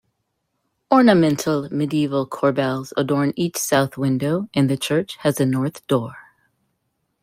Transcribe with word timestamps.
Ornamental 0.91 1.69
medieval 1.69 2.25
corbels 2.25 2.91
adorn 2.97 3.33
each 3.35 3.57
south 3.57 3.99
window 3.99 4.49
and 4.51 4.67
the 4.67 4.75
church 4.75 5.17
has 5.17 5.39
a 5.39 5.45
north 5.45 5.85
door. 5.85 6.15